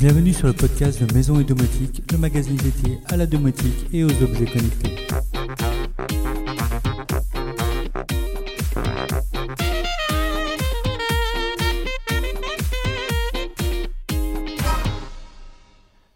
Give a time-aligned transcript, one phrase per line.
[0.00, 4.02] Bienvenue sur le podcast de Maison et Domotique, le magazine dédié à la domotique et
[4.02, 4.96] aux objets connectés.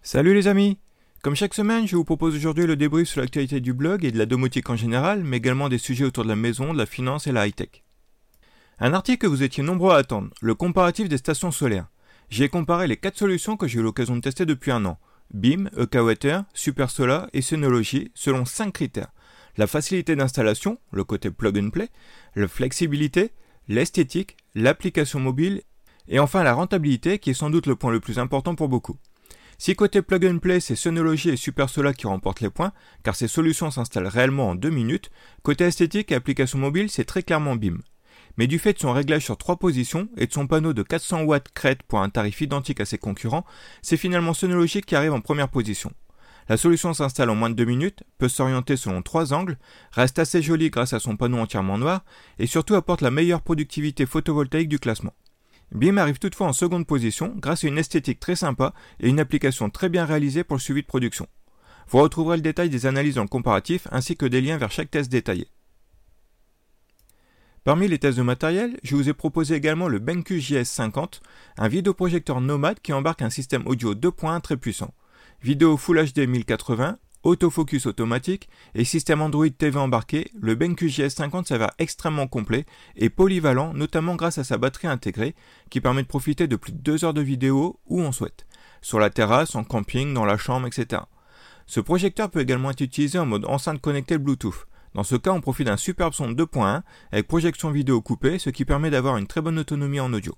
[0.01, 0.79] Salut les amis
[1.23, 4.17] Comme chaque semaine, je vous propose aujourd'hui le débrief sur l'actualité du blog et de
[4.17, 7.27] la domotique en général, mais également des sujets autour de la maison, de la finance
[7.27, 7.83] et la high-tech.
[8.79, 11.89] Un article que vous étiez nombreux à attendre, le comparatif des stations solaires.
[12.31, 14.99] J'ai comparé les 4 solutions que j'ai eu l'occasion de tester depuis un an.
[15.33, 19.13] BIM, EKWater, Supersola et Synology selon 5 critères.
[19.57, 21.89] La facilité d'installation, le côté plug and play,
[22.35, 23.33] la flexibilité,
[23.69, 25.63] l'esthétique, l'application mobile
[26.09, 28.97] et enfin la rentabilité qui est sans doute le point le plus important pour beaucoup.
[29.57, 32.73] Si côté plug and play, c'est Synology et Supersola qui remportent les points,
[33.05, 35.11] car ces solutions s'installent réellement en 2 minutes,
[35.43, 37.79] côté esthétique et application mobile, c'est très clairement BIM.
[38.37, 41.23] Mais du fait de son réglage sur 3 positions et de son panneau de 400
[41.23, 43.45] watts crête pour un tarif identique à ses concurrents,
[43.83, 45.93] c'est finalement Synology qui arrive en première position.
[46.49, 49.59] La solution s'installe en moins de 2 minutes, peut s'orienter selon 3 angles,
[49.93, 52.05] reste assez jolie grâce à son panneau entièrement noir,
[52.39, 55.15] et surtout apporte la meilleure productivité photovoltaïque du classement.
[55.73, 59.71] BIM arrive toutefois en seconde position grâce à une esthétique très sympa et une application
[59.71, 61.27] très bien réalisée pour le suivi de production.
[61.89, 64.91] Vous retrouverez le détail des analyses dans le comparatif ainsi que des liens vers chaque
[64.91, 65.49] test détaillé.
[67.65, 71.21] Parmi les tests de matériel, je vous ai proposé également le BenQ JS50,
[71.57, 74.93] un vidéoprojecteur nomade qui embarque un système audio 2.1 très puissant.
[75.43, 81.71] Vidéo Full HD 1080, autofocus automatique et système Android TV embarqué, le BenQ JS50 s'avère
[81.79, 82.67] extrêmement complet
[82.97, 85.35] et polyvalent, notamment grâce à sa batterie intégrée
[85.71, 88.47] qui permet de profiter de plus de 2 heures de vidéo où on souhaite,
[88.83, 91.01] sur la terrasse, en camping, dans la chambre, etc.
[91.65, 94.67] Ce projecteur peut également être utilisé en mode enceinte connectée Bluetooth.
[94.95, 98.65] Dans ce cas, on profite d'un superbe son 2.1 avec projection vidéo coupée, ce qui
[98.65, 100.35] permet d'avoir une très bonne autonomie en audio.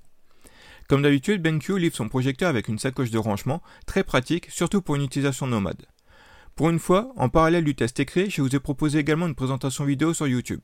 [0.88, 4.96] Comme d'habitude, BenQ livre son projecteur avec une sacoche de rangement, très pratique, surtout pour
[4.96, 5.84] une utilisation nomade.
[6.54, 9.84] Pour une fois, en parallèle du test écrit, je vous ai proposé également une présentation
[9.84, 10.60] vidéo sur YouTube.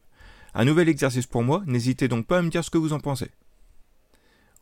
[0.54, 3.00] Un nouvel exercice pour moi, n'hésitez donc pas à me dire ce que vous en
[3.00, 3.30] pensez.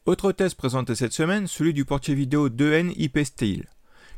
[0.07, 3.67] Autre test présenté cette semaine, celui du portier vidéo 2N IP Style.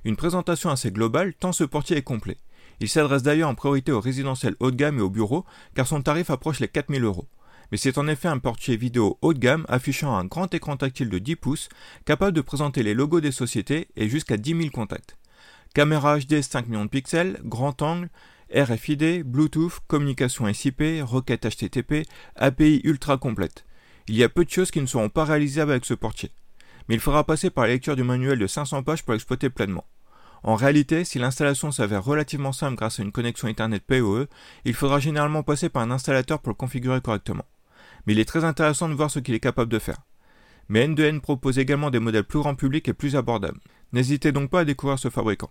[0.05, 2.39] Une présentation assez globale tant ce portier est complet.
[2.82, 6.03] Il s'adresse d'ailleurs en priorité aux résidentiels haut de gamme et aux bureaux, car son
[6.03, 7.28] tarif approche les 4000 euros.
[7.70, 11.09] Mais c'est en effet un portier vidéo haut de gamme affichant un grand écran tactile
[11.09, 11.69] de 10 pouces,
[12.04, 15.16] capable de présenter les logos des sociétés et jusqu'à 10 000 contacts.
[15.75, 18.10] Caméra HD 5 millions de pixels, grand angle,
[18.53, 22.04] RFID, Bluetooth, communication SIP, requête HTTP,
[22.34, 23.64] API ultra complète.
[24.09, 26.32] Il y a peu de choses qui ne seront pas réalisables avec ce portier.
[26.88, 29.84] Mais il faudra passer par la lecture du manuel de 500 pages pour l'exploiter pleinement.
[30.45, 34.27] En réalité, si l'installation s'avère relativement simple grâce à une connexion Internet PoE,
[34.65, 37.47] il faudra généralement passer par un installateur pour le configurer correctement.
[38.07, 40.03] Mais il est très intéressant de voir ce qu'il est capable de faire.
[40.69, 43.61] Mais N2N propose également des modèles plus grand public et plus abordables.
[43.93, 45.51] N'hésitez donc pas à découvrir ce fabricant.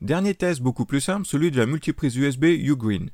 [0.00, 3.10] Dernier test beaucoup plus simple, celui de la multiprise USB Ugreen.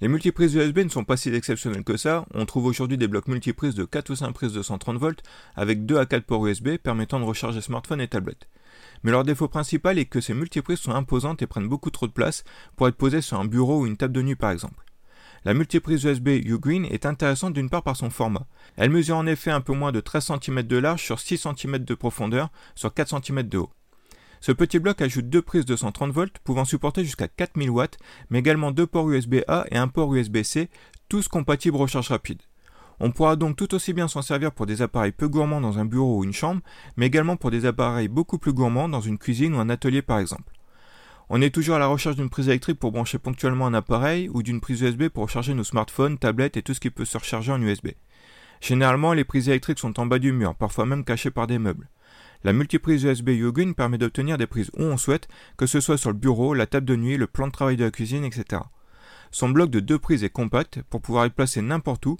[0.00, 3.26] Les multiprises USB ne sont pas si exceptionnelles que ça, on trouve aujourd'hui des blocs
[3.26, 5.22] multiprises de 4 ou 5 prises de 130 volts
[5.56, 8.46] avec 2 à 4 ports USB permettant de recharger smartphones et tablettes.
[9.02, 12.12] Mais leur défaut principal est que ces multiprises sont imposantes et prennent beaucoup trop de
[12.12, 12.44] place
[12.76, 14.84] pour être posées sur un bureau ou une table de nuit par exemple.
[15.44, 18.46] La multiprise USB Ugreen est intéressante d'une part par son format.
[18.76, 21.78] Elle mesure en effet un peu moins de 13 cm de large sur 6 cm
[21.78, 23.70] de profondeur sur 4 cm de haut.
[24.40, 27.98] Ce petit bloc ajoute deux prises de 130 volts pouvant supporter jusqu'à 4000 watts,
[28.30, 30.70] mais également deux ports USB-A et un port USB-C,
[31.08, 32.42] tous compatibles recharge rapide.
[33.00, 35.84] On pourra donc tout aussi bien s'en servir pour des appareils peu gourmands dans un
[35.84, 36.62] bureau ou une chambre,
[36.96, 40.18] mais également pour des appareils beaucoup plus gourmands dans une cuisine ou un atelier par
[40.18, 40.52] exemple.
[41.30, 44.42] On est toujours à la recherche d'une prise électrique pour brancher ponctuellement un appareil ou
[44.42, 47.52] d'une prise USB pour recharger nos smartphones, tablettes et tout ce qui peut se recharger
[47.52, 47.88] en USB.
[48.60, 51.88] Généralement, les prises électriques sont en bas du mur, parfois même cachées par des meubles.
[52.44, 56.10] La multiprise USB Yogin permet d'obtenir des prises où on souhaite, que ce soit sur
[56.10, 58.62] le bureau, la table de nuit, le plan de travail de la cuisine, etc.
[59.30, 62.16] Son bloc de deux prises est compact pour pouvoir y placer n'importe où,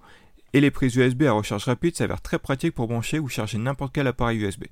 [0.52, 3.94] et les prises USB à recharge rapide s'avèrent très pratiques pour brancher ou charger n'importe
[3.94, 4.64] quel appareil USB.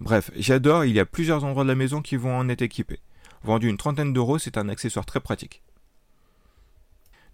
[0.00, 3.00] Bref, j'adore, il y a plusieurs endroits de la maison qui vont en être équipés.
[3.42, 5.62] Vendu une trentaine d'euros, c'est un accessoire très pratique.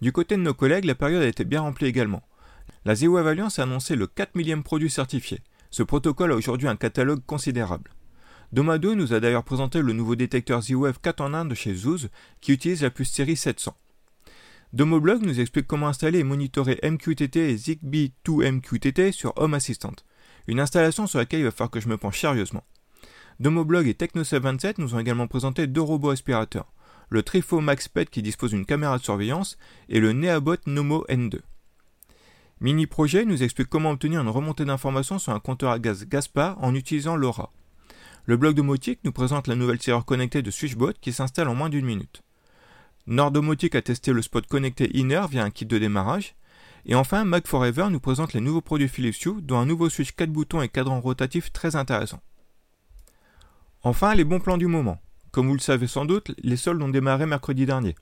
[0.01, 2.23] Du côté de nos collègues, la période a été bien remplie également.
[2.85, 5.41] La Z-Wave Alliance a annoncé le 4 millième produit certifié.
[5.71, 7.93] Ce protocole a aujourd'hui un catalogue considérable.
[8.53, 12.09] Domado nous a d'ailleurs présenté le nouveau détecteur Z-Wave 4 en 1 de chez Zoos
[12.41, 13.75] qui utilise la puce série 700.
[14.73, 19.93] Domoblog nous explique comment installer et monitorer MQTT et Zigbee 2 MQTT sur Home Assistant,
[20.47, 22.65] une installation sur laquelle il va falloir que je me penche sérieusement.
[23.39, 26.73] Domoblog et Techno727 nous ont également présenté deux robots aspirateurs,
[27.11, 29.59] le Trifo MaxPet qui dispose d'une caméra de surveillance
[29.91, 31.41] et le Neabot Nomo N2.
[32.63, 36.57] Mini Projet nous explique comment obtenir une remontée d'informations sur un compteur à gaz Gaspard
[36.65, 37.53] en utilisant LoRa.
[38.25, 41.69] Le blog domotique nous présente la nouvelle serrure connectée de Switchbot qui s'installe en moins
[41.69, 42.23] d'une minute.
[43.07, 46.37] Nordomotique a testé le spot connecté Inner via un kit de démarrage.
[46.87, 50.13] Et enfin, Mac Forever nous présente les nouveaux produits Philips Hue, dont un nouveau switch
[50.13, 52.21] 4 boutons et cadran rotatif très intéressant.
[53.83, 55.01] Enfin, les bons plans du moment.
[55.33, 57.95] Comme vous le savez sans doute, les soldes ont démarré mercredi dernier.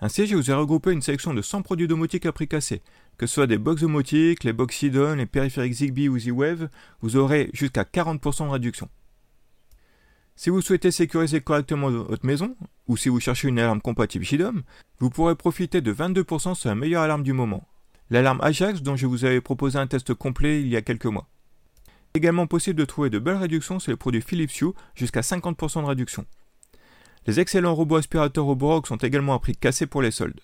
[0.00, 2.82] Ainsi, je vous ai regroupé une sélection de 100 produits domotiques à prix cassé.
[3.16, 6.68] Que ce soit des box domotiques, les box Sidon, les périphériques Zigbee ou Z-Wave,
[7.00, 8.88] vous aurez jusqu'à 40% de réduction.
[10.36, 12.56] Si vous souhaitez sécuriser correctement votre maison,
[12.88, 14.62] ou si vous cherchez une alarme compatible Shidom,
[14.98, 17.66] vous pourrez profiter de 22% sur la meilleure alarme du moment.
[18.10, 21.26] L'alarme Ajax dont je vous avais proposé un test complet il y a quelques mois.
[22.12, 25.86] Également possible de trouver de belles réductions sur les produits Philips Hue, jusqu'à 50% de
[25.86, 26.26] réduction.
[27.26, 30.40] Les excellents robots aspirateurs Roborock sont également à prix cassé pour les soldes.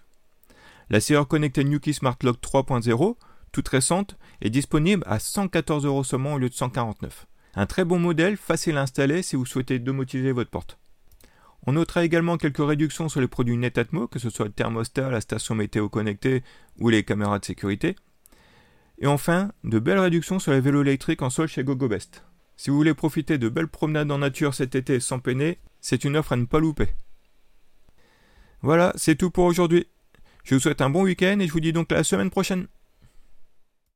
[0.88, 3.16] La serrure connectée Nuki Smart Lock 3.0,
[3.52, 7.26] toute récente, est disponible à 114 euros seulement au lieu de 149.
[7.54, 10.78] Un très bon modèle, facile à installer si vous souhaitez domotiser votre porte.
[11.66, 15.20] On notera également quelques réductions sur les produits Netatmo, que ce soit le thermostat, la
[15.20, 16.42] station météo connectée
[16.78, 17.94] ou les caméras de sécurité.
[18.98, 22.24] Et enfin, de belles réductions sur les vélos électriques en sol chez GoGoBest.
[22.56, 26.16] Si vous voulez profiter de belles promenades en nature cet été sans peiner, c'est une
[26.16, 26.88] offre à ne pas louper.
[28.62, 29.86] Voilà, c'est tout pour aujourd'hui.
[30.44, 32.66] Je vous souhaite un bon week-end et je vous dis donc à la semaine prochaine.